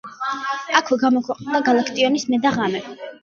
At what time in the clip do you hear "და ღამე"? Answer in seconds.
2.47-2.83